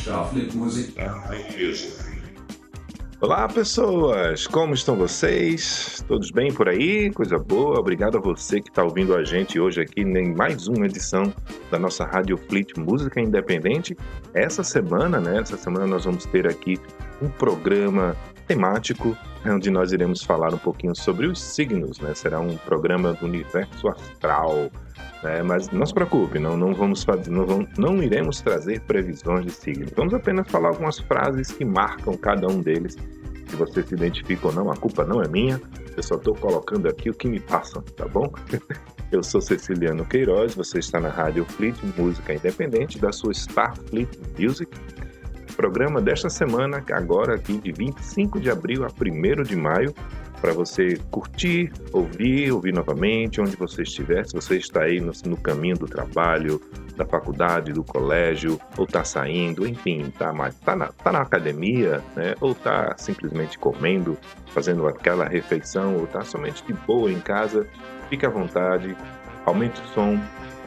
[0.00, 0.94] Starfleet Music.
[3.20, 4.46] Olá, pessoas!
[4.46, 6.02] Como estão vocês?
[6.08, 7.10] Todos bem por aí?
[7.10, 7.78] Coisa boa.
[7.78, 11.30] Obrigado a você que está ouvindo a gente hoje aqui em mais uma edição
[11.70, 13.94] da nossa Rádio Fleet Música Independente.
[14.32, 15.38] Essa semana, né?
[15.38, 16.78] Essa semana nós vamos ter aqui
[17.20, 19.14] um programa temático
[19.44, 22.14] onde nós iremos falar um pouquinho sobre os signos, né?
[22.14, 24.70] Será um programa do universo astral.
[25.22, 25.42] Né?
[25.42, 29.50] Mas não se preocupe, não, não vamos fazer, não, vamos, não iremos trazer previsões de
[29.50, 29.92] signos.
[29.96, 32.96] Vamos apenas falar algumas frases que marcam cada um deles.
[33.46, 35.60] Se você se identifica ou não, a culpa não é minha.
[35.96, 38.32] Eu só estou colocando aqui o que me passam, tá bom?
[39.10, 44.08] Eu sou Ceciliano Queiroz, você está na Rádio Fleet Música Independente da sua Starfleet
[44.38, 44.70] Music.
[45.56, 49.92] Programa desta semana, agora aqui de 25 de abril a 1 de maio,
[50.40, 54.26] para você curtir, ouvir, ouvir novamente, onde você estiver.
[54.26, 56.60] Se você está aí no, no caminho do trabalho,
[56.96, 60.32] da faculdade, do colégio, ou está saindo, enfim, está
[60.64, 62.34] tá na, tá na academia, né?
[62.40, 64.18] ou está simplesmente comendo,
[64.48, 67.66] fazendo aquela refeição, ou está somente de boa em casa,
[68.08, 68.96] fique à vontade,
[69.46, 70.18] aumente o som,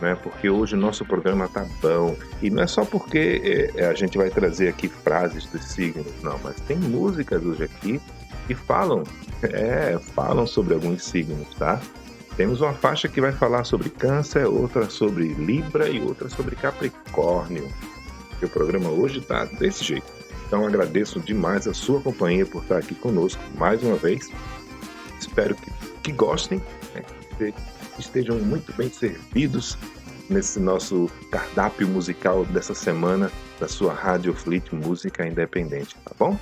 [0.01, 0.17] né?
[0.21, 2.15] Porque hoje o nosso programa tá bom.
[2.41, 6.39] E não é só porque é, a gente vai trazer aqui frases dos signos, não,
[6.43, 8.01] mas tem músicas hoje aqui
[8.47, 9.03] que falam,
[9.43, 11.79] é, falam sobre alguns signos, tá?
[12.35, 17.67] Temos uma faixa que vai falar sobre Câncer, outra sobre Libra e outra sobre Capricórnio.
[18.41, 20.11] E o programa hoje está desse jeito.
[20.47, 24.31] Então agradeço demais a sua companhia por estar aqui conosco mais uma vez.
[25.19, 25.71] Espero que,
[26.03, 26.61] que gostem,
[26.95, 27.03] né?
[27.37, 27.53] que
[27.99, 29.77] estejam muito bem servidos
[30.29, 36.37] nesse nosso cardápio musical dessa semana da sua Rádio Fleet Música Independente, tá bom?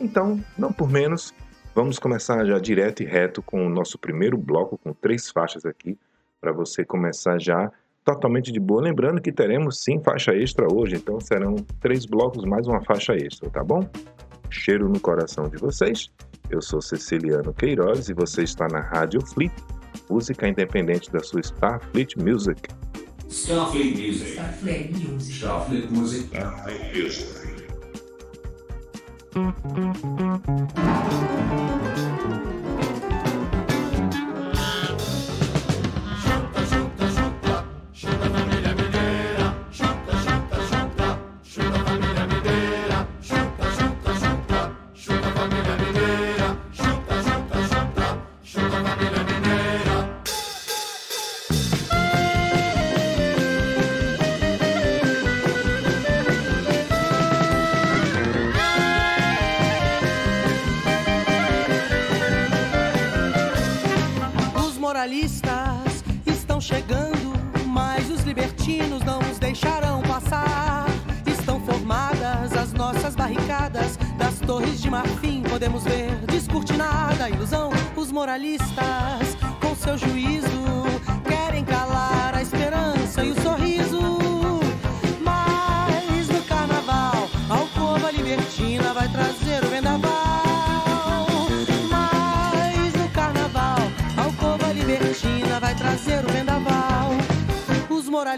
[0.00, 1.34] Então, não por menos,
[1.74, 5.98] vamos começar já direto e reto com o nosso primeiro bloco, com três faixas aqui,
[6.40, 7.70] para você começar já
[8.02, 8.82] totalmente de boa.
[8.82, 13.50] Lembrando que teremos sim faixa extra hoje, então serão três blocos mais uma faixa extra,
[13.50, 13.86] tá bom?
[14.48, 16.10] Cheiro no coração de vocês.
[16.48, 19.52] Eu sou Ceciliano Queiroz e você está na Rádio Fleet,
[20.08, 22.68] música independente da sua Starfleet Music.
[23.28, 24.30] Starfleet Music.
[24.32, 25.32] Starfleet Music.
[25.32, 26.24] Starfleet Music.
[26.24, 27.50] Starfleet Music.
[27.54, 27.59] Os
[29.34, 29.54] うん。
[68.70, 70.86] Os libertinos não os deixarão passar.
[71.26, 77.70] Estão formadas as nossas barricadas, das torres de marfim podemos ver descortinada a ilusão.
[77.96, 80.48] Os moralistas, com seu juízo,
[81.26, 83.89] querem calar a esperança e o sorriso.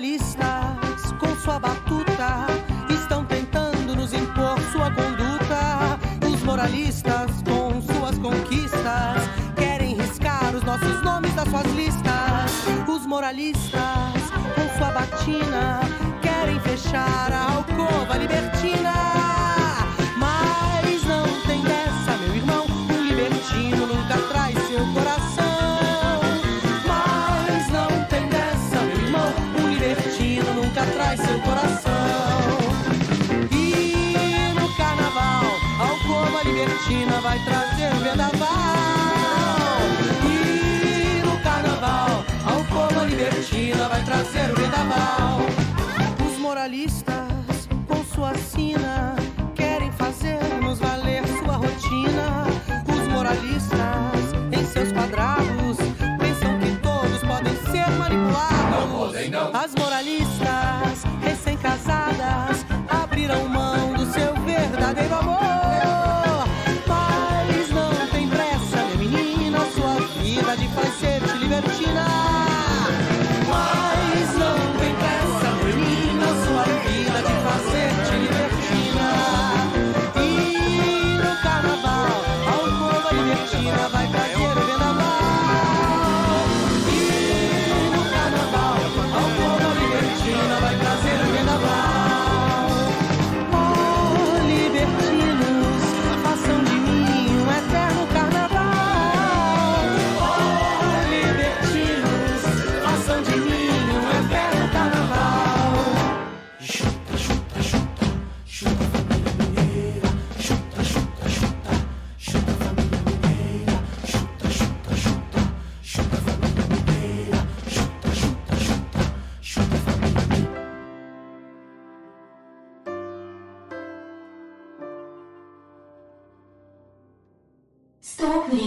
[0.03, 2.47] Os moralistas, com sua batuta,
[2.91, 5.97] estão tentando nos impor sua conduta.
[6.29, 9.23] Os moralistas, com suas conquistas,
[9.55, 12.89] querem riscar os nossos nomes das suas listas.
[12.89, 13.81] Os moralistas,
[14.57, 15.79] com sua batina,
[16.21, 19.42] querem fechar a alcova libertina.
[36.63, 38.49] Libertina vai trazer o vendaval.
[40.25, 45.41] E no carnaval, a alcova libertina vai trazer o vendaval.
[46.25, 49.17] Os moralistas, com sua sina,
[49.57, 52.47] querem fazer-nos valer sua rotina.
[52.89, 54.23] Os moralistas,
[54.53, 55.79] em seus quadrados,
[56.21, 58.71] pensam que todos podem ser manipulados.
[58.71, 59.51] Não podem, não.
[59.53, 60.92] As moralistas,
[71.63, 72.52] fazer te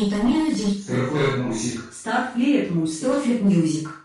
[0.05, 0.63] Витамина D.
[0.87, 1.81] Рекорд Музик.
[1.91, 2.35] Старт
[3.41, 4.04] Мьюзик.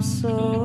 [0.00, 0.57] so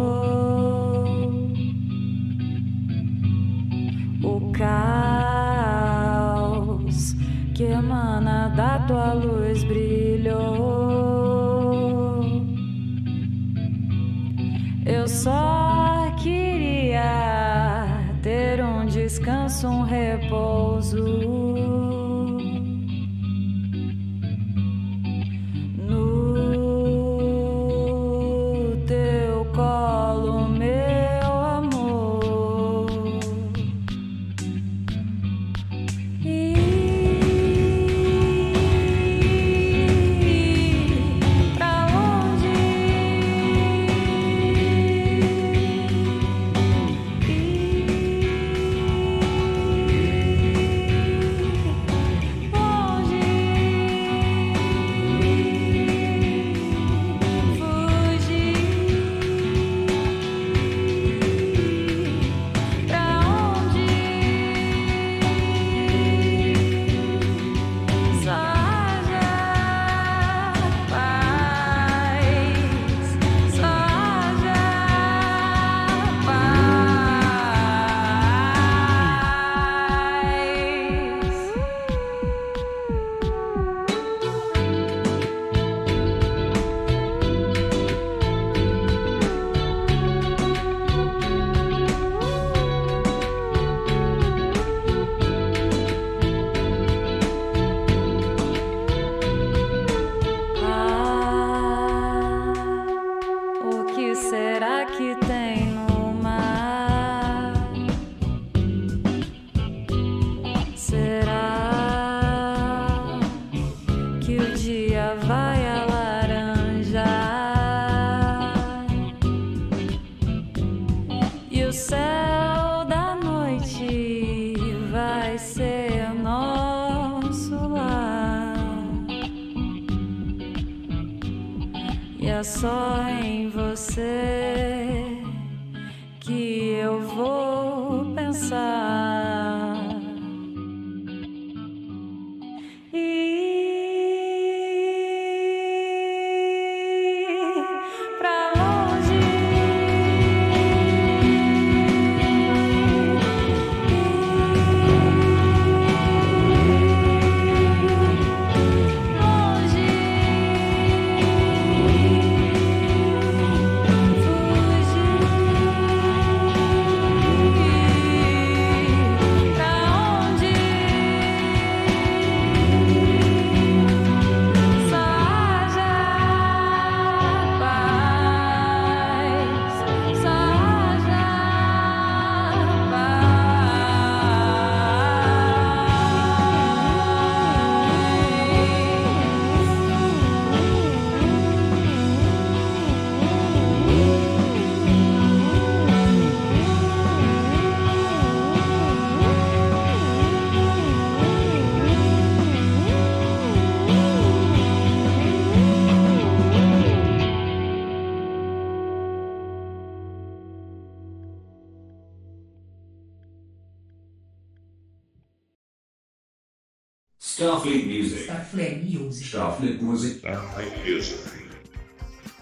[220.86, 221.44] Music.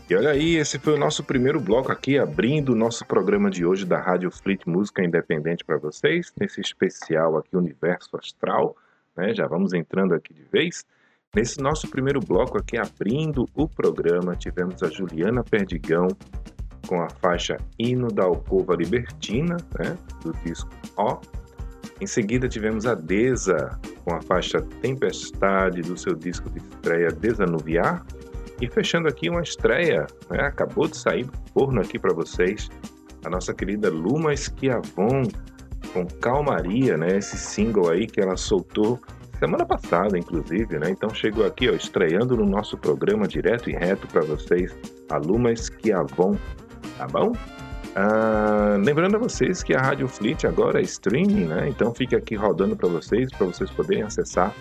[0.10, 3.66] E olha aí, esse foi o nosso primeiro bloco aqui, abrindo o nosso programa de
[3.66, 8.76] hoje da Rádio Fleet Música Independente para vocês, nesse especial aqui Universo Astral,
[9.16, 9.34] né?
[9.34, 10.86] Já vamos entrando aqui de vez.
[11.34, 16.10] Nesse nosso primeiro bloco aqui, abrindo o programa, tivemos a Juliana Perdigão
[16.88, 19.98] com a faixa Hino da Alcova Libertina, né?
[20.24, 21.20] Do disco Ó.
[22.02, 28.04] Em seguida tivemos a Deza com a faixa Tempestade do seu disco de estreia Desanuviar.
[28.60, 30.42] E fechando aqui uma estreia, né?
[30.42, 32.70] acabou de sair do forno aqui para vocês,
[33.24, 35.24] a nossa querida Luma Esquiavon
[35.94, 37.18] com Calmaria, né?
[37.18, 39.00] Esse single aí que ela soltou
[39.38, 40.90] semana passada, inclusive, né?
[40.90, 44.76] Então chegou aqui, ó, estreando no nosso programa direto e reto para vocês,
[45.10, 46.36] a Luma Esquiavon,
[46.98, 47.32] tá bom?
[47.96, 51.68] Ah, lembrando a vocês que a Rádio Fleet agora é streaming, né?
[51.68, 54.54] Então fica aqui rodando para vocês, para vocês poderem acessar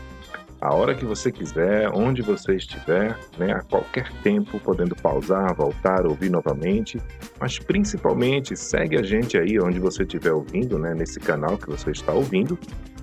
[0.61, 3.53] a hora que você quiser, onde você estiver, né?
[3.53, 7.01] A qualquer tempo, podendo pausar, voltar, ouvir novamente.
[7.41, 10.93] Mas principalmente segue a gente aí onde você estiver ouvindo, né?
[10.93, 12.59] Nesse canal que você está ouvindo.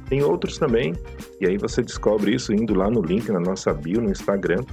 [0.08, 0.96] Tem outros também,
[1.42, 4.64] e aí você descobre isso indo lá no link na nossa bio no Instagram.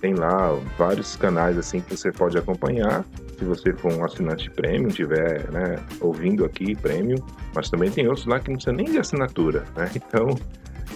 [0.00, 3.04] Tem lá vários canais assim que você pode acompanhar.
[3.38, 7.18] Se você for um assinante premium, tiver né, ouvindo aqui premium,
[7.54, 9.90] mas também tem outros lá que não precisa nem de assinatura, né?
[9.94, 10.28] Então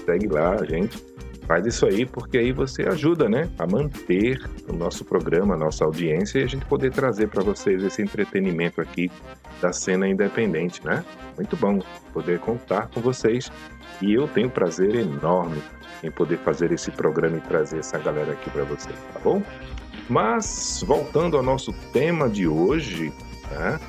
[0.05, 1.01] segue lá, gente.
[1.47, 5.85] Faz isso aí, porque aí você ajuda, né, a manter o nosso programa, a nossa
[5.85, 9.11] audiência e a gente poder trazer para vocês esse entretenimento aqui
[9.61, 11.05] da cena independente, né?
[11.37, 11.81] Muito bom
[12.13, 13.51] poder contar com vocês
[14.01, 15.63] e eu tenho prazer enorme
[16.03, 19.43] em poder fazer esse programa e trazer essa galera aqui para vocês, tá bom?
[20.09, 23.13] Mas voltando ao nosso tema de hoje,
[23.51, 23.81] né?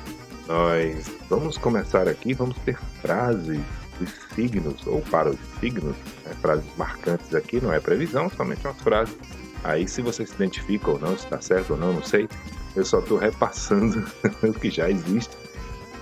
[0.46, 3.60] Nós vamos começar aqui, vamos ter frases
[3.98, 6.32] dos signos, ou para os signos, né?
[6.40, 9.16] frases marcantes aqui, não é previsão, somente uma frase.
[9.62, 12.28] Aí se você se identifica ou não, se está certo ou não, não sei.
[12.76, 14.04] Eu só estou repassando
[14.42, 15.36] o que já existe,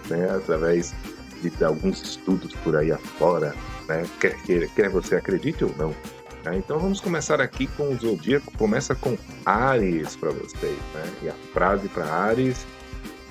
[0.08, 0.28] né?
[0.34, 0.94] através
[1.40, 3.54] de, alguns estudos por aí afora,
[3.88, 4.04] né?
[4.20, 5.94] quer, quer, quer você acredite ou não.
[6.44, 6.58] Né?
[6.58, 11.16] Então vamos começar aqui com o zodíaco, começa com Ares para vocês, né?
[11.22, 12.66] E a frase para Ares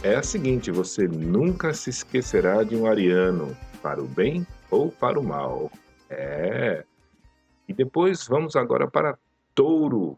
[0.04, 5.20] é a seguinte: você nunca se esquecerá de um ariano, para o bem ou para
[5.20, 5.72] o mal.
[6.10, 6.84] É.
[7.68, 9.18] E depois vamos agora para
[9.56, 10.18] Touro.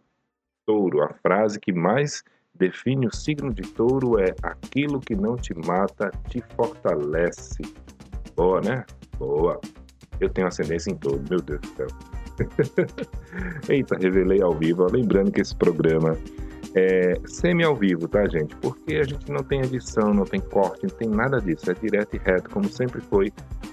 [0.66, 2.24] Touro, a frase que mais
[2.54, 7.62] define o signo de Touro é: aquilo que não te mata te fortalece.
[8.36, 8.86] Boa, né?
[9.18, 9.60] Boa.
[10.20, 11.88] Eu tenho ascendência em Touro, meu Deus do céu.
[13.70, 14.86] Eita, revelei ao vivo.
[14.92, 16.18] Lembrando que esse programa
[16.76, 18.56] é semi ao vivo, tá, gente?
[18.58, 21.70] Porque a gente não tem edição, não tem corte, não tem nada disso.
[21.70, 23.32] É direto e reto, como sempre foi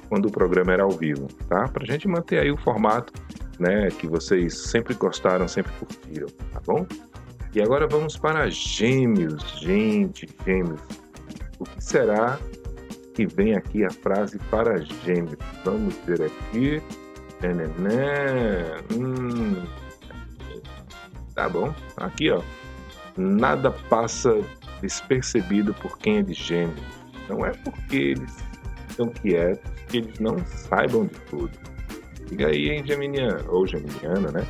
[0.09, 1.69] quando o programa era ao vivo, tá?
[1.69, 3.13] Pra gente manter aí o formato,
[3.59, 6.87] né, que vocês sempre gostaram, sempre curtiram, tá bom?
[7.55, 10.81] E agora vamos para Gêmeos, gente, Gêmeos.
[11.59, 12.39] O que será
[13.15, 15.37] que vem aqui a frase para Gêmeos?
[15.65, 16.83] Vamos ver aqui.
[18.93, 19.65] Hum.
[21.35, 21.75] Tá bom.
[21.97, 22.43] Aqui, ó.
[23.17, 24.41] Nada passa
[24.81, 26.75] despercebido por quem é de gêmeo.
[27.29, 28.37] Não é porque eles
[28.89, 31.51] estão quietos que eles não saibam de tudo.
[32.29, 34.47] Fica aí, hein, Geminiano, ou Geminiana, né?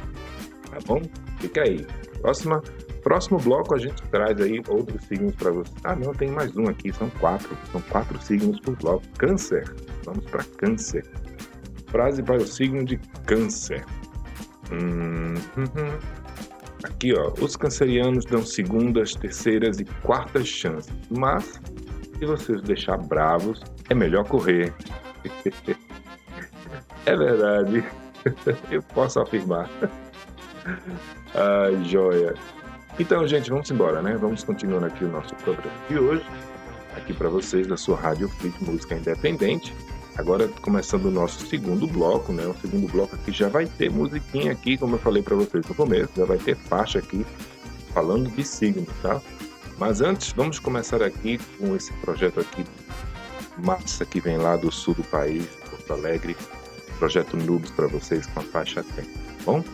[0.71, 1.01] Tá bom?
[1.39, 1.87] Fica aí.
[2.21, 2.63] Próxima,
[3.03, 5.73] próximo bloco a gente traz aí outros signos para você.
[5.85, 7.57] Ah, não, tem mais um aqui, são quatro.
[7.73, 9.03] São quatro signos por bloco.
[9.17, 9.65] Câncer.
[10.05, 11.05] Vamos para Câncer.
[11.91, 13.85] Frase para o signo de Câncer.
[14.71, 15.99] Hum, uhum.
[16.85, 17.33] Aqui, ó.
[17.41, 20.93] Os cancerianos dão segundas, terceiras e quartas chances.
[21.11, 21.61] Mas,
[22.19, 24.73] se você os deixar bravos, é melhor correr.
[27.07, 27.85] é verdade.
[28.71, 29.69] Eu posso afirmar.
[31.35, 32.35] Ai, joia.
[32.99, 34.17] Então, gente, vamos embora, né?
[34.17, 36.25] Vamos continuando aqui o nosso programa de hoje.
[36.97, 39.75] Aqui para vocês da sua Rádio Fleet Música Independente.
[40.17, 42.47] Agora começando o nosso segundo bloco, né?
[42.47, 45.75] O segundo bloco aqui já vai ter musiquinha aqui, como eu falei para vocês no
[45.75, 47.25] começo, já vai ter faixa aqui
[47.95, 49.21] falando de signos, tá?
[49.79, 52.65] Mas antes, vamos começar aqui com esse projeto aqui
[53.59, 56.37] massa que vem lá do sul do país, Porto Alegre,
[56.99, 59.13] projeto Nubes para vocês com a faixa Tem, tá
[59.45, 59.65] bom?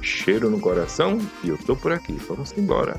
[0.00, 2.12] Cheiro no coração e eu tô por aqui.
[2.26, 2.98] Vamos embora.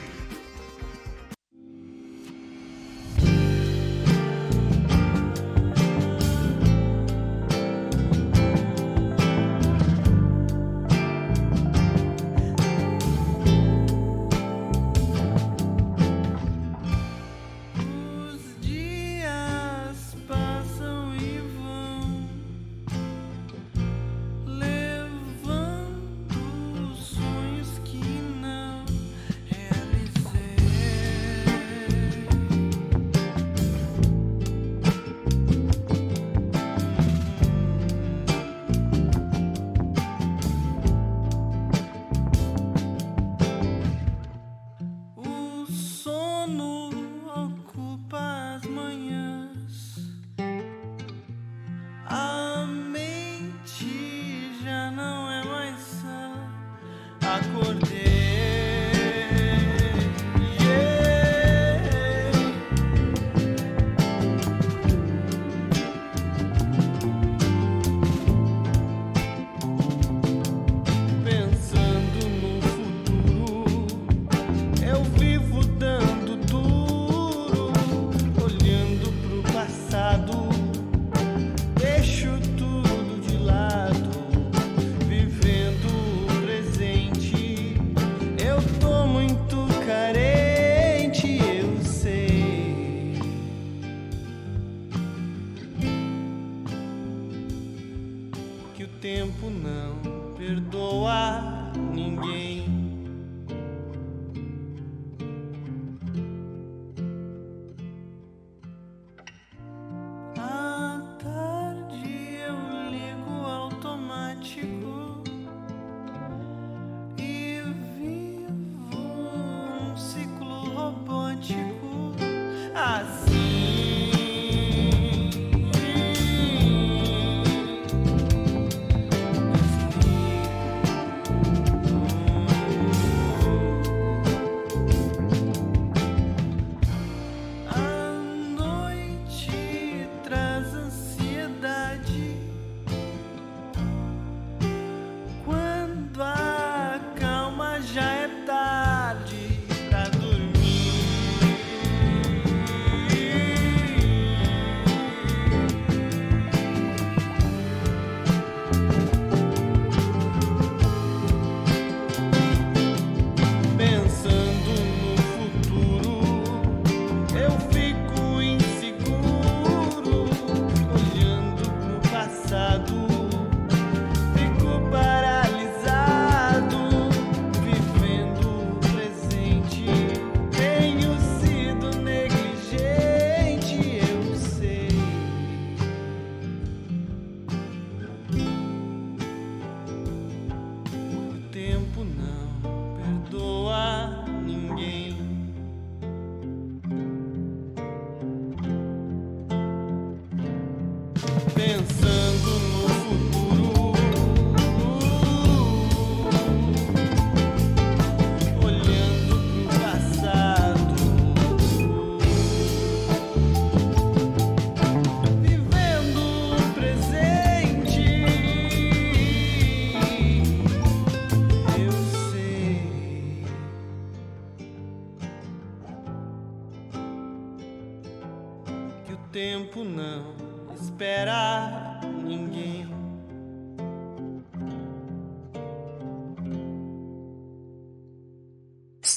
[99.31, 102.80] tempo não perdoa ninguém.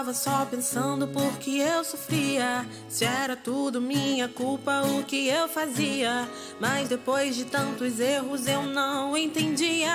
[0.00, 2.66] Eu estava só pensando porque eu sofria.
[2.88, 6.26] Se era tudo minha culpa o que eu fazia.
[6.58, 9.92] Mas depois de tantos erros eu não entendia.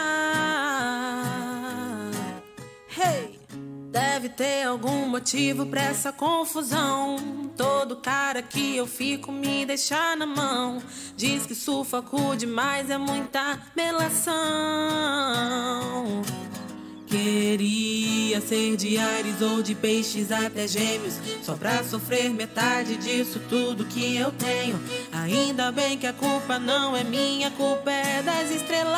[2.95, 3.39] Hey!
[3.89, 7.49] Deve ter algum motivo pra essa confusão.
[7.57, 10.83] Todo cara que eu fico me deixa na mão.
[11.17, 14.35] Diz que sufoco demais é muita melação.
[17.15, 21.13] Queria ser de Ares ou de peixes até gêmeos.
[21.41, 24.78] Só pra sofrer metade disso tudo que eu tenho.
[25.13, 28.95] Ainda bem que a culpa não é minha, a culpa é das estrelas.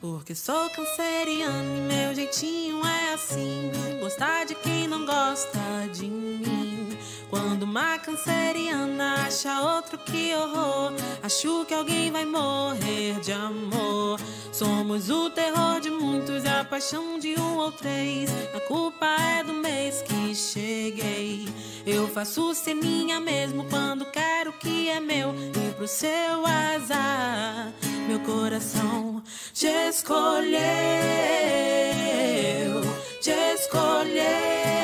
[0.00, 3.72] Porque sou canceriano e meu jeitinho é assim.
[3.98, 5.58] Gostar de quem não gosta
[5.92, 6.96] de mim
[7.30, 14.18] quando uma canceriana acha outro que horror, acho que alguém vai morrer de amor.
[14.52, 18.30] Somos o terror de muitos, a paixão de um ou três.
[18.54, 19.06] A culpa
[19.38, 21.46] é do mês que cheguei.
[21.86, 25.34] Eu faço ceninha mesmo quando quero que é meu.
[25.34, 27.72] E pro seu azar,
[28.08, 30.50] meu coração te escolheu,
[33.20, 34.77] te escolheu.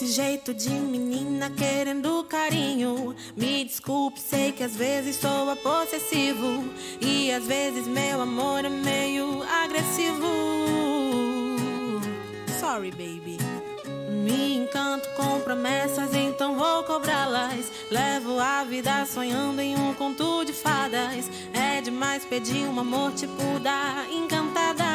[0.00, 3.14] Esse jeito de menina querendo carinho.
[3.36, 6.64] Me desculpe, sei que às vezes sou possessivo.
[7.02, 10.26] E às vezes meu amor é meio agressivo.
[12.58, 13.36] Sorry, baby.
[14.24, 17.70] Me encanto com promessas, então vou cobrá-las.
[17.90, 21.30] Levo a vida sonhando em um conto de fadas.
[21.52, 24.86] É demais pedir um amor tipo da encantada.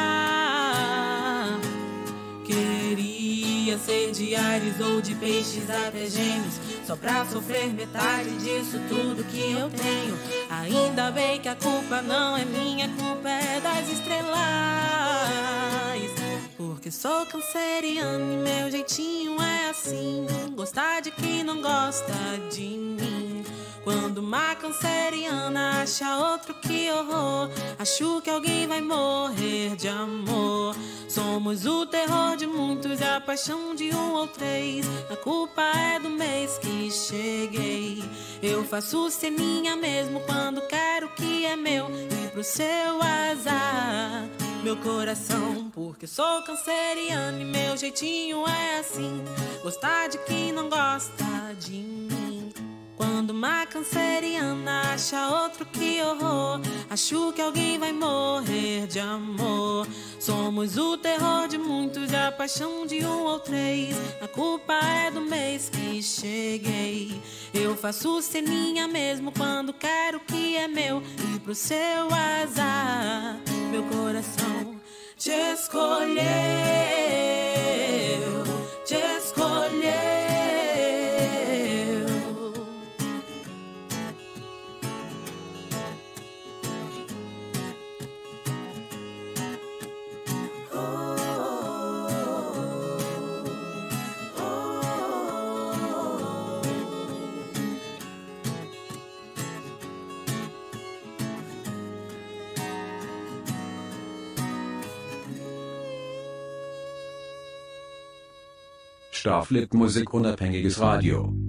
[2.46, 6.54] Queria ser de Ares ou de peixes até gêmeos.
[6.86, 10.16] Só pra sofrer metade disso tudo que eu tenho.
[10.48, 14.36] Ainda bem que a culpa não é minha, a culpa é das estrelas.
[16.56, 20.26] Porque sou canceriano e meu jeitinho é assim.
[20.54, 22.12] Gostar de quem não gosta
[22.50, 23.35] de mim
[23.86, 30.74] quando uma canceriana acha outro que horror, acho que alguém vai morrer de amor.
[31.08, 34.84] Somos o terror de muitos, a paixão de um ou três.
[35.08, 38.02] A culpa é do mês que cheguei.
[38.42, 41.86] Eu faço ceninha mesmo quando quero que é meu.
[41.88, 44.28] E pro seu azar,
[44.64, 49.22] meu coração, porque sou canceriano e meu jeitinho é assim.
[49.62, 52.25] Gostar de quem não gosta de mim.
[52.96, 59.86] Quando uma canceriana acha outro que horror, acho que alguém vai morrer de amor.
[60.18, 63.94] Somos o terror de muitos, a paixão de um ou três.
[64.20, 67.20] A culpa é do mês que cheguei.
[67.52, 71.02] Eu faço ceninha mesmo quando quero que é meu.
[71.34, 73.38] E pro seu azar,
[73.70, 74.76] meu coração
[75.16, 76.16] te escolheu,
[109.26, 111.45] Starflit Musik unabhängiges Radio.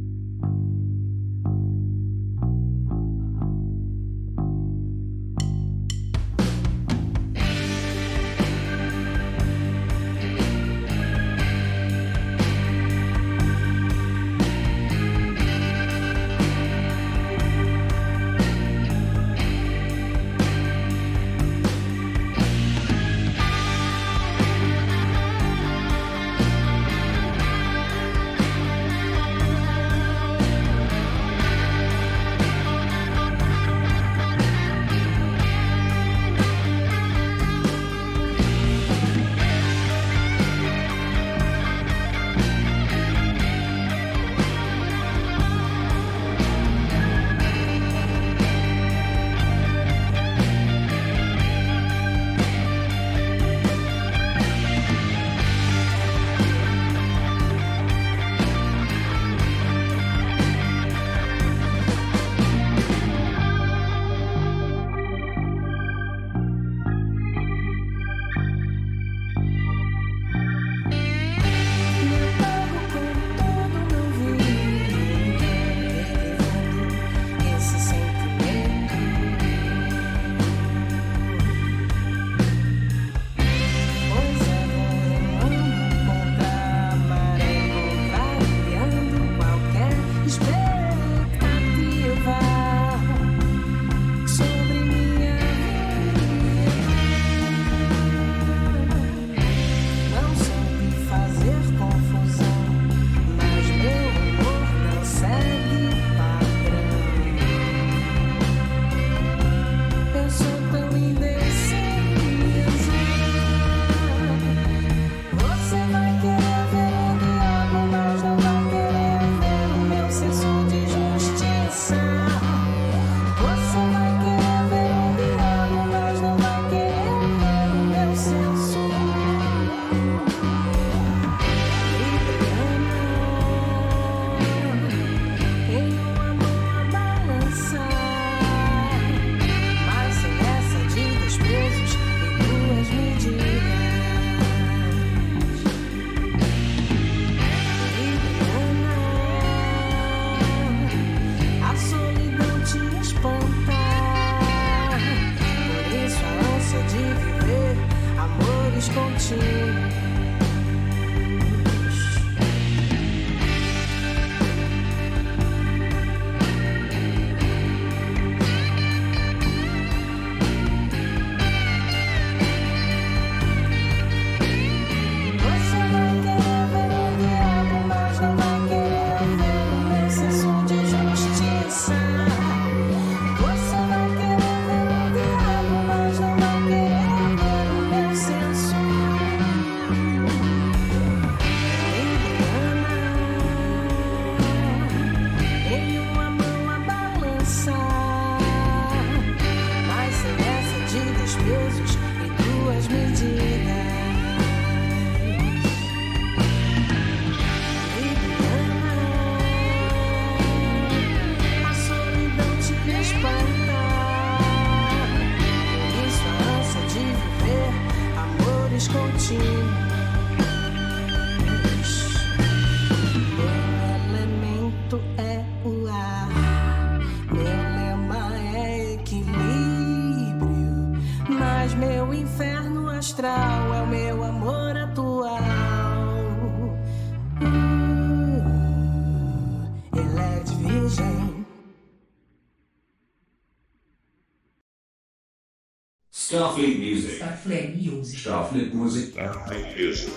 [246.28, 247.16] Starfleet Music.
[247.16, 248.18] Starfleet Music.
[248.18, 250.12] Starfleet Music.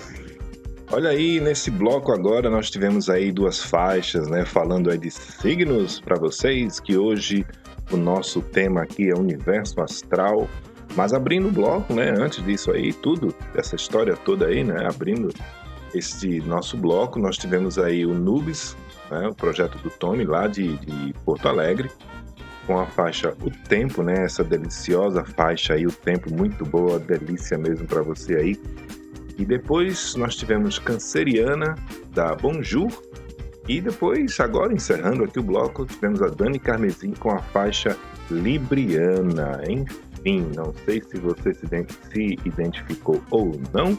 [0.91, 6.01] Olha aí, nesse bloco agora nós tivemos aí duas faixas, né, falando aí de signos
[6.01, 7.47] para vocês, que hoje
[7.93, 10.49] o nosso tema aqui é universo astral,
[10.97, 15.33] mas abrindo o bloco, né, antes disso aí, tudo, essa história toda aí, né, abrindo
[15.95, 18.77] esse nosso bloco, nós tivemos aí o Nubes,
[19.13, 21.89] né, o projeto do Tommy lá de, de Porto Alegre,
[22.67, 27.59] com a faixa O Tempo, né, essa deliciosa faixa aí, O Tempo, muito boa, delícia
[27.59, 28.61] mesmo para você aí,
[29.39, 31.75] e depois nós tivemos Canceriana,
[32.13, 32.91] da Bonjour.
[33.69, 37.97] E depois, agora encerrando aqui o bloco, tivemos a Dani Carmesim com a faixa
[38.31, 39.63] Libriana.
[39.69, 43.99] Enfim, não sei se você se ident- se identificou ou não,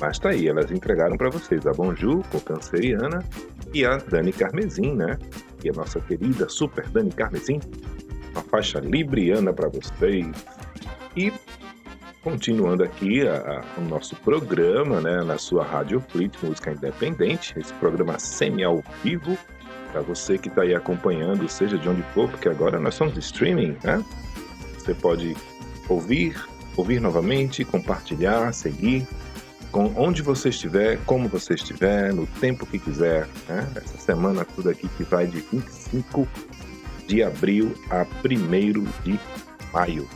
[0.00, 3.24] mas tá aí, elas entregaram para vocês a Bonjour com Canceriana
[3.72, 5.18] e a Dani Carmesim, né?
[5.64, 7.58] E a nossa querida super Dani Carmesim,
[8.36, 10.26] uma faixa Libriana para vocês.
[11.16, 11.32] E
[12.22, 13.34] continuando aqui a-
[13.76, 18.82] a- o nosso programa, né, na sua Rádio Fleet Música Independente, esse programa semi ao
[19.02, 19.36] vivo,
[19.92, 23.76] para você que está aí acompanhando, seja de onde for, porque agora nós somos streaming,
[23.82, 24.04] né?
[24.78, 25.34] Você pode
[25.88, 26.36] ouvir,
[26.76, 29.06] ouvir novamente, compartilhar, seguir,
[29.70, 33.66] com onde você estiver, como você estiver, no tempo que quiser, né?
[33.76, 36.26] Essa semana tudo aqui que vai de 25
[37.06, 39.20] de abril a 1 de
[39.72, 40.08] maio.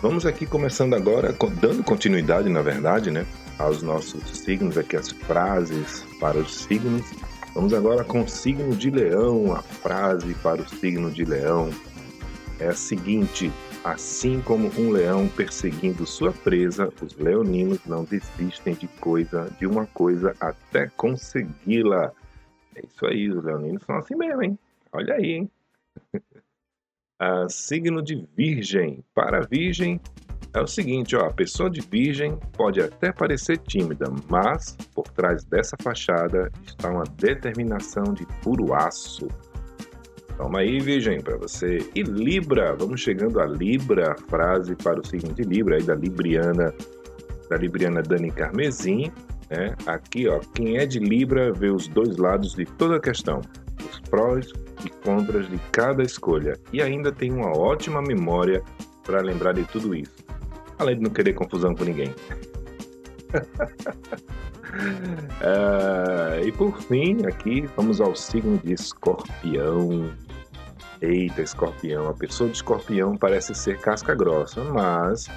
[0.00, 3.24] Vamos aqui começando agora, dando continuidade, na verdade, né,
[3.58, 7.06] aos nossos signos, aqui as frases para os signos.
[7.54, 9.54] Vamos agora com o signo de leão.
[9.54, 11.70] A frase para o signo de leão
[12.58, 13.52] é a seguinte:
[13.84, 19.86] Assim como um leão perseguindo sua presa, os leoninos não desistem de coisa, de uma
[19.86, 22.12] coisa até consegui-la.
[22.76, 24.56] É isso aí, os leoninos são assim mesmo, hein?
[24.92, 25.50] Olha aí, hein?
[27.24, 29.04] Ah, signo de Virgem.
[29.14, 30.00] Para a Virgem
[30.52, 35.44] é o seguinte, ó, a pessoa de Virgem pode até parecer tímida, mas por trás
[35.44, 39.28] dessa fachada está uma determinação de puro aço.
[40.36, 41.78] Toma aí, Virgem, para você.
[41.94, 46.74] E Libra, vamos chegando a Libra, frase para o signo de Libra, aí da Libriana,
[47.48, 49.12] da Libriana Dani Carmesim,
[49.48, 49.76] né?
[49.86, 53.40] Aqui, ó, quem é de Libra vê os dois lados de toda a questão,
[54.12, 54.52] prós
[54.84, 58.62] e contras de cada escolha, e ainda tem uma ótima memória
[59.02, 60.12] para lembrar de tudo isso,
[60.78, 62.14] além de não querer confusão com ninguém.
[65.42, 70.10] Ah, e por fim, aqui vamos ao signo de Escorpião.
[70.98, 75.28] Eita, Escorpião, a pessoa de Escorpião parece ser casca grossa, mas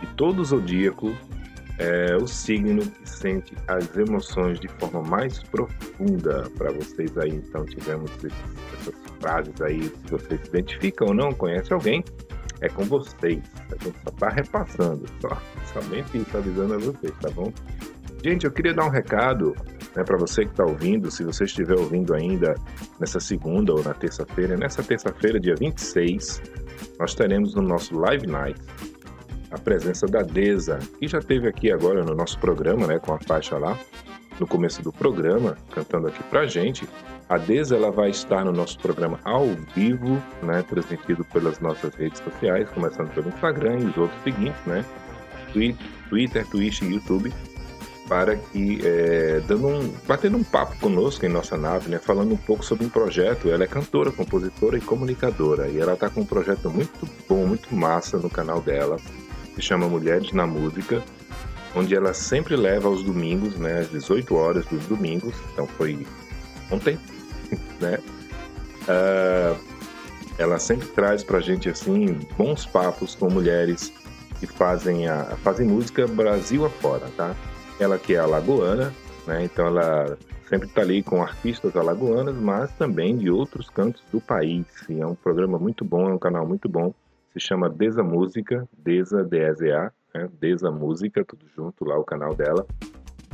[0.00, 1.14] de todo o zodíaco
[1.78, 6.48] é o signo que sente as emoções de forma mais profunda.
[6.56, 8.32] Para vocês aí, então, tivemos esses-
[8.80, 12.04] essas frases aí, se vocês se identificam ou não, conhece alguém,
[12.60, 13.42] é com vocês.
[13.70, 15.36] A gente só está repassando, só,
[15.72, 17.52] somente isso, avisando a vocês, tá bom?
[18.22, 19.54] Gente, eu queria dar um recado
[19.94, 22.54] né, para você que está ouvindo, se você estiver ouvindo ainda
[22.98, 24.56] nessa segunda ou na terça-feira.
[24.56, 26.40] Nessa terça-feira, dia 26,
[26.98, 28.58] nós teremos no nosso Live Night
[29.54, 33.18] a presença da Deza, que já esteve aqui agora no nosso programa, né, com a
[33.20, 33.78] faixa lá,
[34.40, 36.88] no começo do programa, cantando aqui pra gente.
[37.28, 42.20] A Deza ela vai estar no nosso programa ao vivo, né, transmitido pelas nossas redes
[42.20, 44.84] sociais, começando pelo Instagram e os outros seguintes, né,
[45.52, 45.76] Twi-
[46.10, 47.32] Twitter, Twitch e YouTube.
[48.06, 52.36] para que, é, dando um, batendo um papo conosco em nossa nave, né, falando um
[52.36, 53.48] pouco sobre um projeto.
[53.48, 57.74] Ela é cantora, compositora e comunicadora, e ela está com um projeto muito bom, muito
[57.74, 58.98] massa no canal dela,
[59.54, 61.02] que chama Mulheres na Música,
[61.74, 66.06] onde ela sempre leva aos domingos, né, às 18 horas dos domingos, então foi
[66.70, 66.98] ontem,
[67.80, 67.98] né?
[68.82, 69.56] Uh,
[70.38, 73.92] ela sempre traz pra gente assim bons papos com mulheres
[74.40, 77.34] que fazem a fazem música Brasil afora, tá?
[77.78, 78.92] Ela que é alagoana,
[79.26, 79.44] né?
[79.44, 84.66] Então ela sempre está ali com artistas alagoanas, mas também de outros cantos do país.
[84.88, 86.92] E é um programa muito bom, é um canal muito bom.
[87.34, 90.28] Se chama Desa Música, Desa D-E-Z-A, né?
[90.40, 92.64] Desa Música, tudo junto lá o canal dela.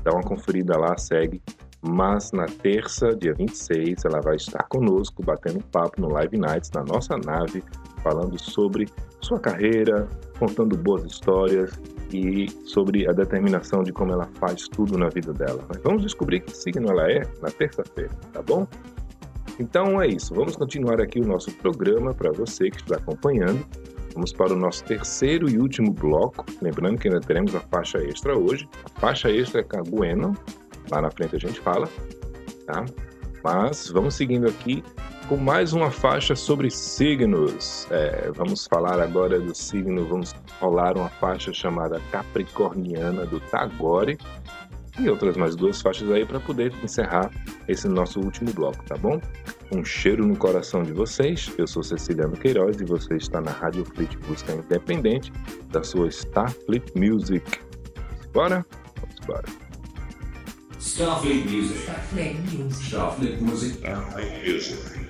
[0.03, 1.43] Dá uma conferida lá, segue.
[1.83, 6.83] Mas na terça, dia 26, ela vai estar conosco, batendo papo no Live Nights, na
[6.83, 7.63] nossa nave,
[8.03, 8.89] falando sobre
[9.21, 11.71] sua carreira, contando boas histórias
[12.11, 15.63] e sobre a determinação de como ela faz tudo na vida dela.
[15.69, 18.67] Mas vamos descobrir que signo ela é na terça-feira, tá bom?
[19.59, 23.63] Então é isso, vamos continuar aqui o nosso programa para você que está acompanhando.
[24.15, 26.45] Vamos para o nosso terceiro e último bloco.
[26.61, 28.69] Lembrando que ainda teremos a faixa extra hoje.
[28.85, 30.37] A faixa extra é Cagueno,
[30.91, 31.89] Lá na frente a gente fala,
[32.67, 32.85] tá?
[33.45, 34.83] Mas vamos seguindo aqui
[35.29, 37.87] com mais uma faixa sobre signos.
[37.91, 44.19] É, vamos falar agora do signo, vamos rolar uma faixa chamada Capricorniana do Tagore
[44.99, 47.31] e outras mais duas faixas aí para poder encerrar
[47.69, 49.21] esse nosso último bloco, tá bom?
[49.73, 51.51] Um cheiro no coração de vocês.
[51.57, 55.33] Eu sou Ceciliano Queiroz e você está na Rádio Fleet Música Independente
[55.69, 57.45] da sua Starfleet Music.
[58.33, 58.67] Bora?
[59.01, 59.45] Vamos embora.
[60.79, 61.79] Starfleet Music.
[61.79, 62.85] Starfleet Music.
[62.85, 63.79] Starfleet Music.
[63.79, 65.10] Starfleet Music.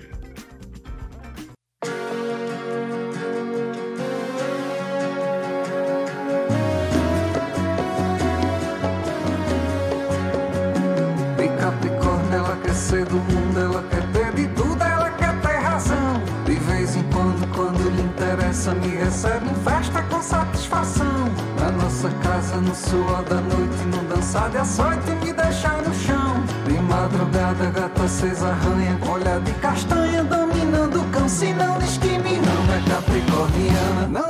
[24.31, 26.45] Dançar de açoite, me deixar no chão.
[26.65, 31.29] De madrugada, gata acesa arranha, olha de castanha, dominando o cão.
[31.29, 34.07] Se não diz que me é capricorniana.
[34.09, 34.30] Não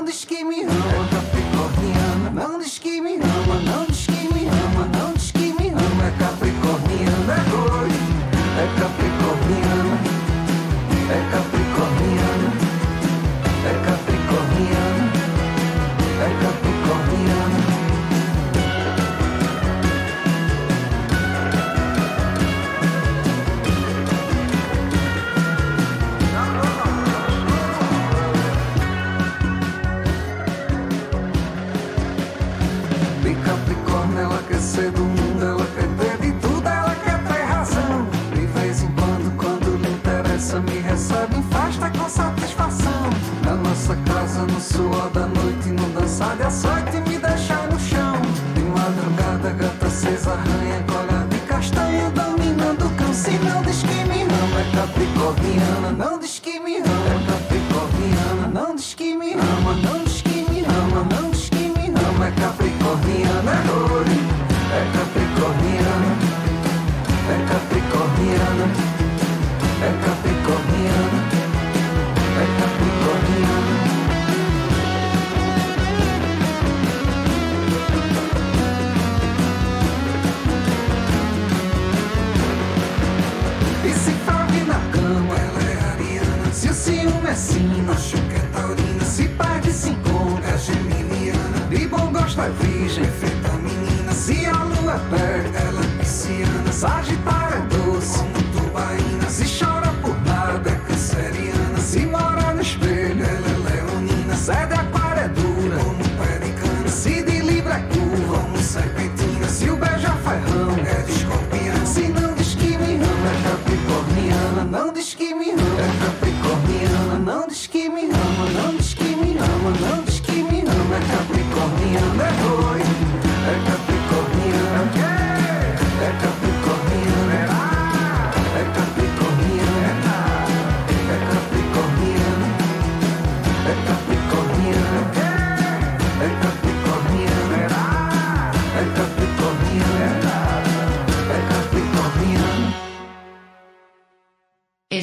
[87.30, 89.04] é sino, que é taurina.
[89.04, 91.66] Se perde, se encontra, geminiana.
[91.68, 94.12] De bom é virgem, feita menina.
[94.12, 96.72] Se a lua perto, ela é pisciana.
[96.72, 97.39] Sagitário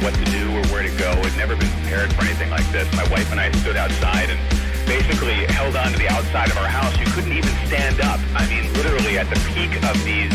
[0.00, 1.10] What to do or where to go.
[1.10, 2.90] I'd never been prepared for anything like this.
[2.96, 4.40] My wife and I stood outside and
[4.86, 6.96] basically held on to the outside of our house.
[6.98, 8.20] You couldn't even stand up.
[8.34, 10.34] I mean, literally at the peak of these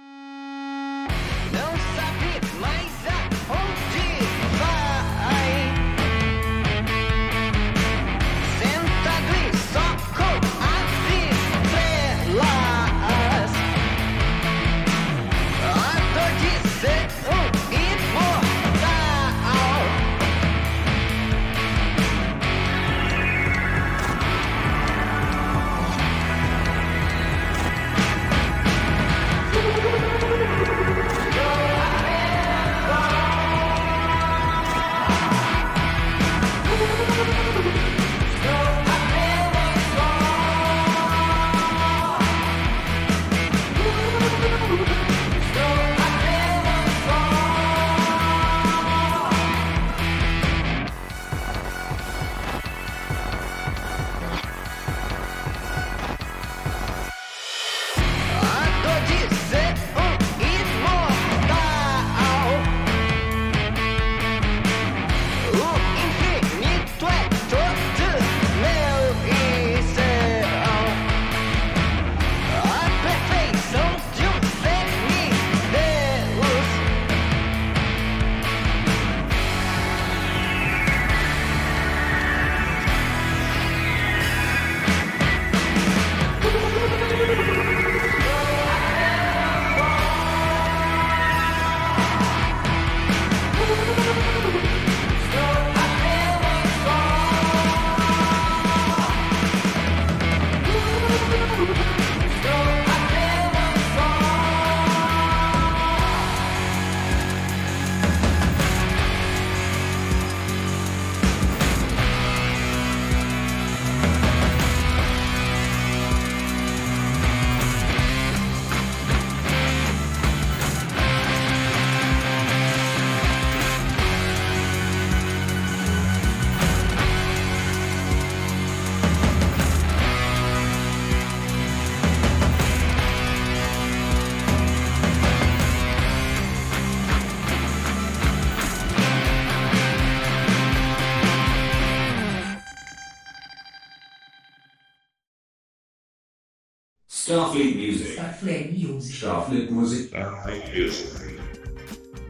[148.41, 149.17] Starfleet Music.
[149.17, 150.07] Starfleet Music.
[150.07, 151.41] Starfleet Music.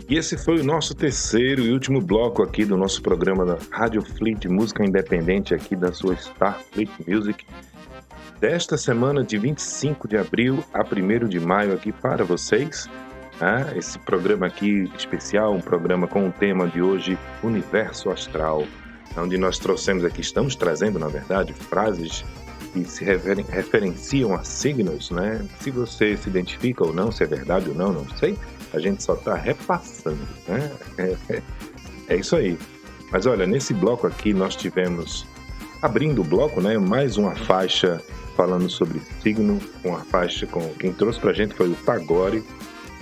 [0.10, 4.02] E esse foi o nosso terceiro e último bloco aqui do nosso programa da Rádio
[4.02, 7.46] Fleet Música Independente aqui da sua Starfleet Music.
[8.42, 12.90] Desta semana de 25 de abril a 1 de maio aqui para vocês.
[13.40, 18.68] Ah, esse programa aqui especial, um programa com o tema de hoje, Universo Astral,
[19.16, 22.26] onde nós trouxemos aqui, estamos trazendo, na verdade, frases
[22.74, 25.46] que se referen- referenciam a signos, né?
[25.60, 28.38] Se você se identifica ou não, se é verdade ou não, não sei.
[28.74, 30.72] A gente só está repassando, né?
[30.98, 31.42] É, é-
[32.08, 32.58] é isso aí.
[33.12, 35.26] Mas olha, nesse bloco aqui nós tivemos,
[35.82, 36.78] abrindo o bloco, né?
[36.78, 38.02] Mais uma faixa
[38.38, 42.44] falando sobre signo, uma faixa com quem trouxe pra gente foi o Tagore,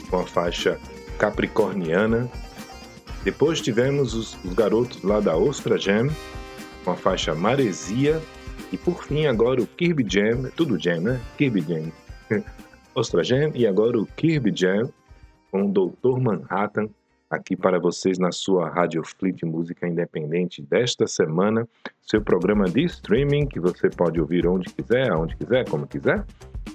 [0.10, 0.80] com a faixa
[1.20, 2.28] capricorniana.
[3.24, 6.10] Depois tivemos os, os garotos lá da Ostra Jam,
[6.84, 8.20] com a faixa Maresia.
[8.72, 11.22] E por fim, agora o Kirby Jam, tudo Jam, né?
[11.38, 11.92] Kirby Jam.
[12.94, 14.92] Ostra Jam e agora o Kirby Jam,
[15.52, 16.20] com o Dr.
[16.20, 16.90] Manhattan,
[17.30, 21.68] aqui para vocês na sua Rádio Flip Música Independente desta semana.
[22.02, 26.26] Seu programa de streaming, que você pode ouvir onde quiser, aonde quiser, como quiser,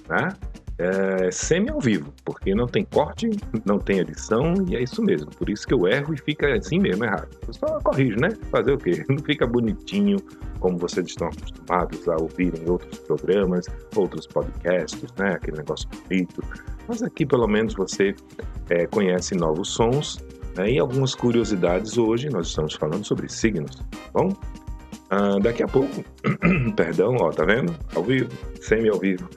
[0.09, 0.29] né?
[0.77, 3.29] É semi ao vivo, porque não tem corte,
[3.65, 5.31] não tem edição, e é isso mesmo.
[5.31, 7.29] Por isso que eu erro e fica assim mesmo, errado.
[7.47, 8.29] Eu só corrijo, né?
[8.51, 9.03] Fazer o quê?
[9.07, 10.17] Não fica bonitinho,
[10.59, 15.31] como vocês estão acostumados a ouvir em outros programas, outros podcasts, né?
[15.35, 16.43] Aquele negócio bonito.
[16.87, 18.13] Mas aqui, pelo menos, você
[18.69, 20.17] é, conhece novos sons
[20.57, 20.71] né?
[20.71, 21.97] e algumas curiosidades.
[21.97, 24.29] Hoje nós estamos falando sobre signos, tá bom?
[25.09, 26.03] Ah, daqui a pouco,
[26.75, 27.73] perdão, ó, tá vendo?
[27.95, 29.29] Ao vivo, semi ao vivo.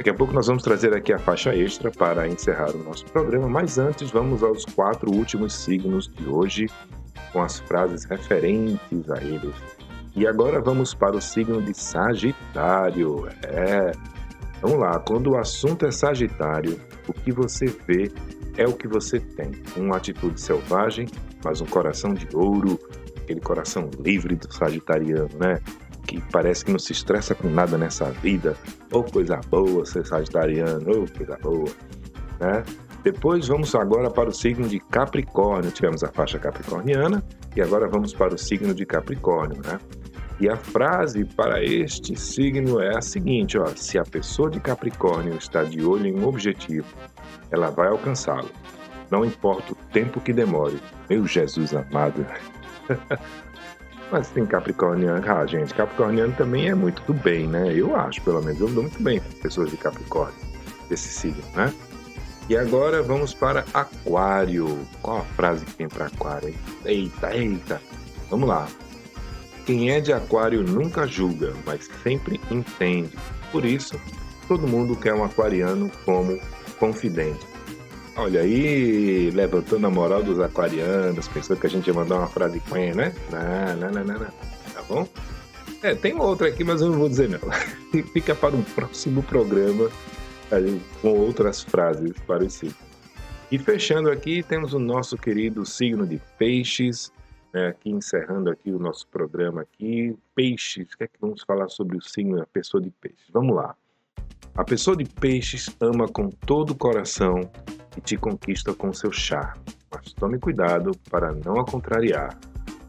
[0.00, 3.46] Daqui a pouco nós vamos trazer aqui a faixa extra para encerrar o nosso programa,
[3.46, 6.70] mas antes vamos aos quatro últimos signos de hoje,
[7.34, 9.54] com as frases referentes a eles.
[10.16, 13.28] E agora vamos para o signo de Sagitário.
[13.42, 13.92] É.
[14.62, 18.10] Vamos lá, quando o assunto é Sagitário, o que você vê
[18.56, 19.52] é o que você tem.
[19.76, 21.08] Uma atitude selvagem,
[21.44, 22.80] mas um coração de ouro,
[23.18, 25.60] aquele coração livre do Sagitariano, né?
[26.10, 28.56] Que parece que não se estressa com nada nessa vida.
[28.90, 31.70] Ou coisa boa ser sagitariano, ou coisa boa,
[32.40, 32.64] né?
[33.04, 35.70] Depois vamos agora para o signo de Capricórnio.
[35.70, 39.78] Tivemos a faixa capricorniana e agora vamos para o signo de Capricórnio, né?
[40.40, 45.36] E a frase para este signo é a seguinte, ó: se a pessoa de Capricórnio
[45.36, 46.88] está de olho em um objetivo,
[47.52, 48.50] ela vai alcançá-lo.
[49.10, 50.80] Não importa o tempo que demore.
[51.08, 52.26] Meu Jesus amado.
[54.10, 55.22] Mas tem Capricorniano.
[55.30, 57.72] Ah, gente, Capricorniano também é muito do bem, né?
[57.72, 58.60] Eu acho, pelo menos.
[58.60, 60.34] Eu dou muito bem com pessoas de Capricórnio,
[60.88, 61.72] desse signo, né?
[62.48, 64.80] E agora vamos para Aquário.
[65.00, 66.48] Qual a frase que tem para Aquário?
[66.48, 66.54] Hein?
[66.84, 67.80] Eita, eita.
[68.28, 68.66] Vamos lá.
[69.64, 73.16] Quem é de Aquário nunca julga, mas sempre entende.
[73.52, 74.00] Por isso,
[74.48, 76.40] todo mundo quer um aquariano como
[76.80, 77.49] confidente.
[78.16, 82.60] Olha aí, levantando a moral dos aquarianos, pensando que a gente ia mandar uma frase
[82.60, 83.14] quen, né?
[83.30, 84.26] Não, não, não, não.
[84.74, 85.08] Tá bom?
[85.82, 87.38] É, tem outra aqui, mas eu não vou dizer não.
[88.12, 89.90] Fica para um próximo programa
[91.00, 92.76] com outras frases parecidas.
[93.50, 97.12] E fechando aqui, temos o nosso querido signo de peixes,
[97.52, 100.16] né, aqui encerrando aqui o nosso programa aqui.
[100.34, 103.26] Peixes, o que é que vamos falar sobre o signo da pessoa de peixes?
[103.32, 103.74] Vamos lá.
[104.56, 107.50] A pessoa de peixes ama com todo o coração
[107.96, 109.62] e te conquista com seu charme.
[109.92, 112.38] Mas tome cuidado para não a contrariar,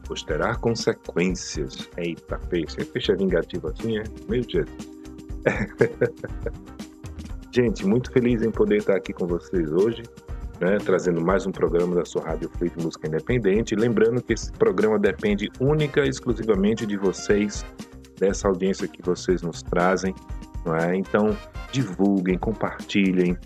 [0.06, 1.88] pois terá consequências.
[1.96, 2.84] Eita, peixe.
[2.84, 4.04] Peixe é vingativo assim, é?
[4.28, 4.92] Meu Jesus.
[7.54, 10.02] Gente, muito feliz em poder estar aqui com vocês hoje,
[10.58, 13.74] né, trazendo mais um programa da sua Rádio Flip Música Independente.
[13.74, 17.62] Lembrando que esse programa depende única e exclusivamente de vocês,
[18.18, 20.14] dessa audiência que vocês nos trazem.
[20.64, 20.96] Não é?
[20.96, 21.36] Então,
[21.70, 23.36] divulguem, compartilhem,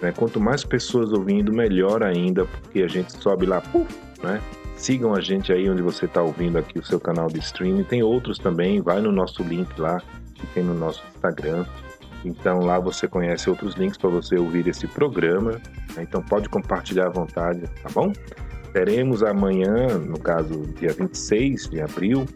[0.00, 0.12] né?
[0.12, 4.40] Quanto mais pessoas ouvindo, melhor ainda, porque a gente sobe lá, puf, né?
[4.76, 7.84] Sigam a gente aí onde você está ouvindo aqui o seu canal de streaming.
[7.84, 10.02] Tem outros também, vai no nosso link lá,
[10.34, 11.64] que tem no nosso Instagram.
[12.24, 15.52] Então lá você conhece outros links para você ouvir esse programa.
[15.94, 16.02] Né?
[16.02, 18.12] Então pode compartilhar à vontade, tá bom?
[18.72, 22.26] Teremos amanhã, no caso, dia 26 de abril,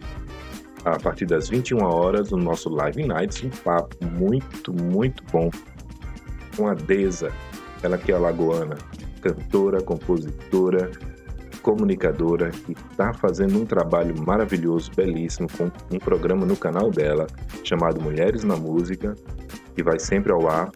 [0.87, 5.51] a partir das 21 horas, o nosso Live Nights, um papo muito, muito bom
[6.57, 7.32] com a Deza,
[7.82, 8.78] ela que é alagoana,
[9.20, 10.93] cantora, compositora,
[11.61, 17.26] comunicadora, que está fazendo um trabalho maravilhoso, belíssimo, com um programa no canal dela
[17.64, 19.14] chamado Mulheres na Música,
[19.74, 20.70] que vai sempre ao ar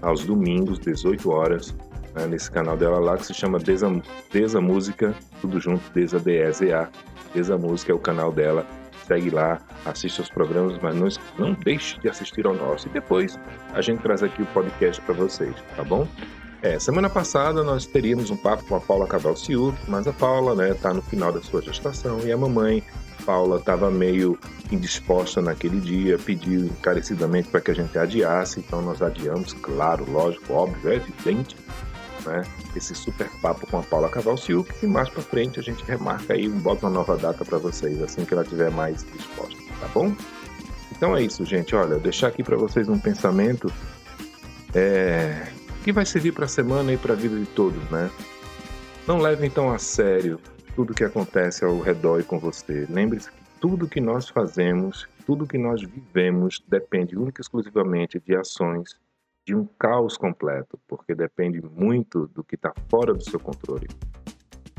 [0.00, 1.74] aos domingos, 18 horas,
[2.14, 3.86] né, nesse canal dela lá que se chama Deza,
[4.32, 6.88] Deza Música, tudo junto, Deza D-E-Z-A.
[7.34, 8.66] Deza Música é o canal dela
[9.06, 12.88] segue lá, assiste os programas, mas não, não deixe de assistir ao nosso.
[12.88, 13.38] E depois
[13.74, 16.06] a gente traz aqui o podcast para vocês, tá bom?
[16.62, 19.34] É, semana passada nós teríamos um papo com a Paula Cabral
[19.88, 22.84] mas a Paula né, tá no final da sua gestação e a mamãe
[23.26, 24.38] Paula estava meio
[24.70, 30.52] indisposta naquele dia, pediu encarecidamente para que a gente adiasse, então nós adiamos, claro, lógico,
[30.52, 31.56] óbvio, é evidente,
[32.24, 32.42] né?
[32.74, 36.48] Esse super papo com a Paula Cavalciuc e mais para frente a gente remarca aí,
[36.48, 40.14] bota uma nova data para vocês assim que ela tiver mais disposta, tá bom?
[40.90, 41.74] Então é isso, gente.
[41.74, 43.72] Olha, deixar aqui para vocês um pensamento
[44.74, 45.48] é,
[45.82, 48.10] que vai servir para a semana e para a vida de todos, né?
[49.06, 50.38] Não levem tão a sério
[50.76, 52.86] tudo que acontece ao redor e com você.
[52.88, 58.36] Lembre-se que tudo que nós fazemos, tudo que nós vivemos depende única e exclusivamente de
[58.36, 58.96] ações
[59.44, 63.88] de um caos completo, porque depende muito do que está fora do seu controle.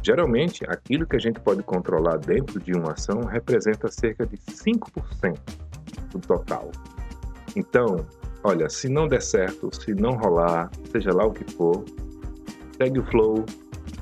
[0.02, 5.40] Geralmente, aquilo que a gente pode controlar dentro de uma ação representa cerca de 5%
[6.12, 6.72] do total.
[7.56, 8.06] Então,
[8.44, 11.84] olha, se não der certo, se não rolar, seja lá o que for,
[12.78, 13.46] segue o flow,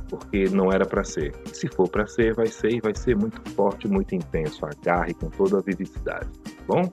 [0.09, 1.34] porque não era para ser.
[1.45, 4.66] E se for para ser, vai ser e vai ser muito forte, muito intenso.
[4.66, 6.91] Agarre com toda a vivacidade, tá bom?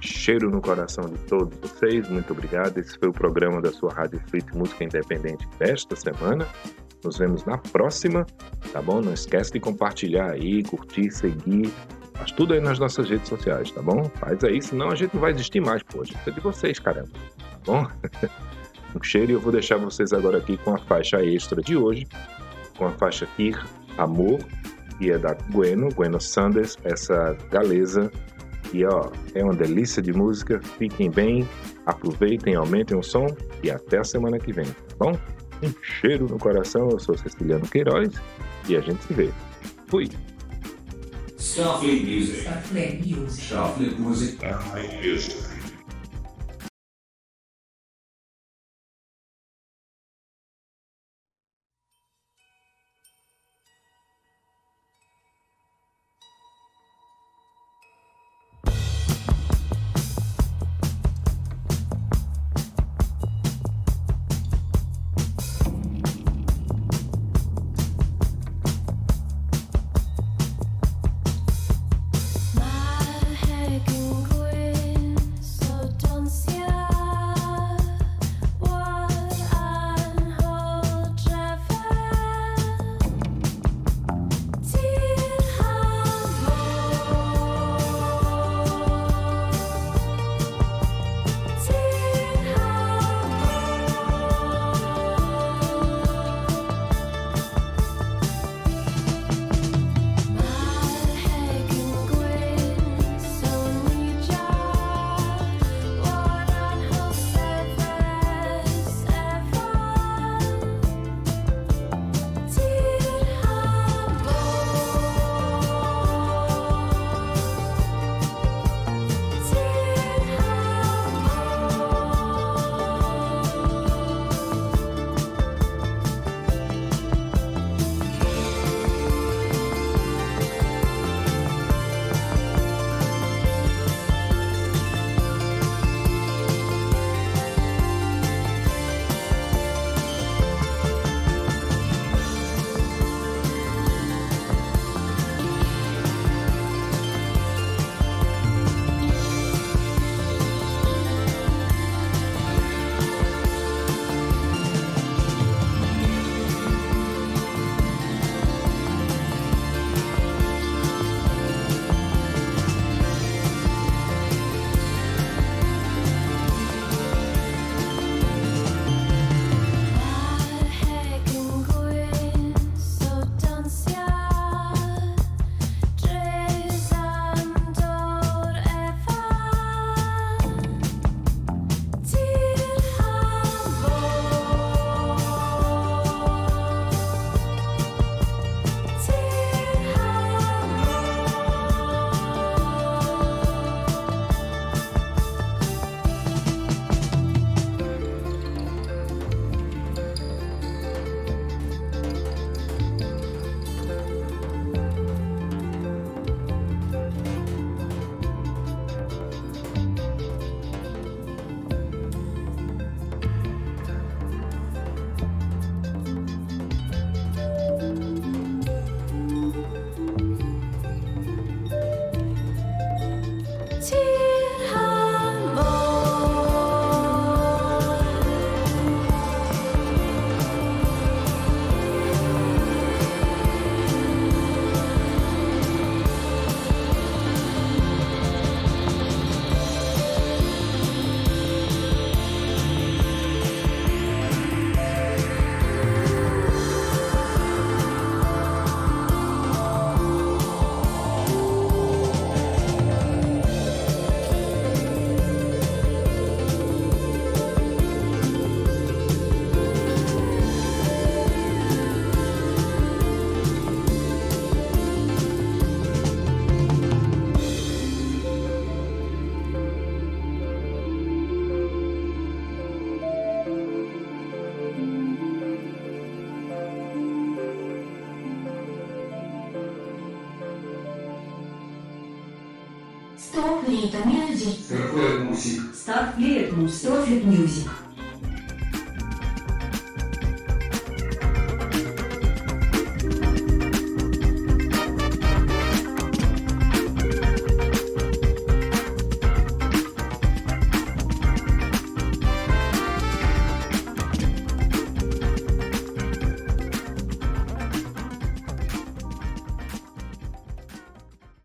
[0.00, 2.78] Cheiro no coração de todos vocês, muito obrigado.
[2.78, 6.46] Esse foi o programa da sua Rádio Fleet Música Independente desta semana.
[7.04, 8.26] Nos vemos na próxima,
[8.72, 9.00] tá bom?
[9.00, 11.70] Não esquece de compartilhar aí, curtir, seguir.
[12.14, 14.04] Faz tudo aí nas nossas redes sociais, tá bom?
[14.16, 16.02] Faz aí, senão a gente não vai existir mais, pô.
[16.02, 17.10] A gente é de vocês, caramba.
[17.38, 17.86] Tá bom?
[18.94, 22.06] um cheiro e eu vou deixar vocês agora aqui com a faixa extra de hoje,
[22.76, 23.62] com a faixa Kir
[23.96, 24.38] Amor,
[24.98, 28.10] que é da Bueno, Bueno Sanders, essa galesa.
[28.72, 30.60] E ó, é uma delícia de música.
[30.78, 31.48] Fiquem bem,
[31.86, 33.26] aproveitem, aumentem o som
[33.62, 35.18] e até a semana que vem, tá bom?
[35.62, 38.10] Um cheiro no coração, eu sou Ceciliano Queiroz
[38.68, 39.30] e a gente se vê.
[39.88, 40.08] Fui!
[41.98, 42.44] Music.
[43.98, 44.00] Music.
[44.00, 44.44] Music.
[45.06, 45.49] Music.